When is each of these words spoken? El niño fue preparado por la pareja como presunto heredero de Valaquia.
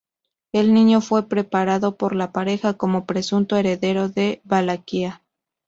El 0.51 0.73
niño 0.73 0.99
fue 0.99 1.29
preparado 1.29 1.95
por 1.95 2.15
la 2.15 2.31
pareja 2.31 2.73
como 2.73 3.05
presunto 3.05 3.55
heredero 3.55 4.09
de 4.09 4.41
Valaquia. 4.45 5.21